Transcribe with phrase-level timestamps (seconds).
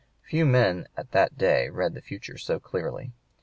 [0.23, 3.13] Few men at that day read the future so clearly.